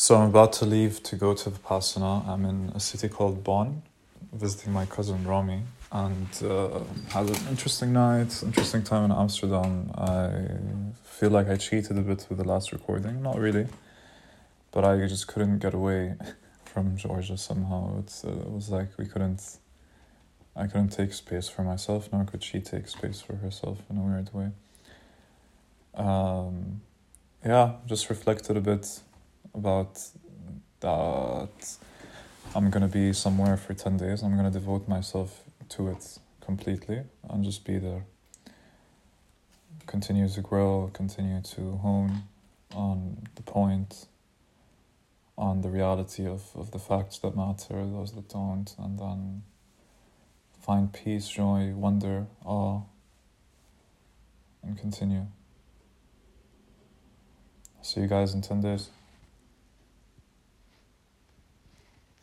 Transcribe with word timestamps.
So 0.00 0.16
I'm 0.16 0.30
about 0.30 0.54
to 0.54 0.64
leave 0.64 1.02
to 1.02 1.14
go 1.14 1.34
to 1.34 1.50
Vipassana. 1.50 2.26
I'm 2.26 2.46
in 2.46 2.72
a 2.74 2.80
city 2.80 3.06
called 3.06 3.44
Bonn, 3.44 3.82
visiting 4.32 4.72
my 4.72 4.86
cousin 4.86 5.22
Romy, 5.26 5.60
and 5.92 6.26
uh, 6.42 6.80
had 7.10 7.28
an 7.28 7.48
interesting 7.50 7.92
night, 7.92 8.42
interesting 8.42 8.82
time 8.82 9.04
in 9.04 9.12
Amsterdam. 9.12 9.90
I 9.94 10.30
feel 11.04 11.28
like 11.28 11.50
I 11.50 11.56
cheated 11.56 11.98
a 11.98 12.00
bit 12.00 12.26
with 12.30 12.38
the 12.38 12.48
last 12.48 12.72
recording, 12.72 13.20
not 13.20 13.38
really, 13.38 13.66
but 14.72 14.86
I 14.86 15.06
just 15.06 15.26
couldn't 15.26 15.58
get 15.58 15.74
away 15.74 16.14
from 16.64 16.96
Georgia 16.96 17.36
somehow. 17.36 17.98
It's, 17.98 18.24
uh, 18.24 18.30
it 18.30 18.50
was 18.50 18.70
like 18.70 18.96
we 18.96 19.04
couldn't, 19.04 19.58
I 20.56 20.66
couldn't 20.66 20.94
take 20.96 21.12
space 21.12 21.50
for 21.50 21.62
myself, 21.62 22.08
nor 22.10 22.24
could 22.24 22.42
she 22.42 22.60
take 22.60 22.88
space 22.88 23.20
for 23.20 23.36
herself 23.36 23.82
in 23.90 23.98
a 23.98 24.00
weird 24.00 24.32
way. 24.32 24.48
Um, 25.94 26.80
yeah, 27.44 27.72
just 27.86 28.08
reflected 28.08 28.56
a 28.56 28.62
bit 28.62 29.00
about 29.54 29.98
that 30.80 31.76
I'm 32.54 32.68
gonna 32.70 32.88
be 32.88 33.12
somewhere 33.12 33.56
for 33.56 33.74
10 33.74 33.96
days. 33.96 34.22
I'm 34.22 34.34
gonna 34.34 34.50
devote 34.50 34.88
myself 34.88 35.42
to 35.70 35.88
it 35.88 36.18
completely 36.40 37.02
and 37.28 37.44
just 37.44 37.64
be 37.64 37.78
there. 37.78 38.04
Continue 39.86 40.28
to 40.28 40.40
grow, 40.40 40.90
continue 40.92 41.40
to 41.42 41.76
hone 41.76 42.24
on 42.74 43.28
the 43.36 43.42
point, 43.42 44.06
on 45.38 45.60
the 45.60 45.68
reality 45.68 46.26
of, 46.26 46.42
of 46.56 46.72
the 46.72 46.78
facts 46.80 47.18
that 47.20 47.36
matter, 47.36 47.86
those 47.86 48.12
that 48.12 48.28
don't, 48.28 48.74
and 48.78 48.98
then 48.98 49.42
find 50.60 50.92
peace, 50.92 51.28
joy, 51.28 51.72
wonder, 51.74 52.26
awe, 52.44 52.80
and 54.64 54.76
continue. 54.76 55.26
See 57.82 58.00
you 58.00 58.08
guys 58.08 58.34
in 58.34 58.42
10 58.42 58.60
days. 58.60 58.90